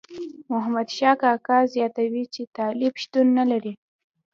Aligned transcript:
محمد 0.49 0.87
شاه 0.97 1.15
کاکا 1.21 1.57
زیاتوي 1.73 2.23
چې 2.33 2.41
طالب 2.57 2.93
شتون 3.01 3.27
نه 3.37 3.43
لري. 3.51 3.73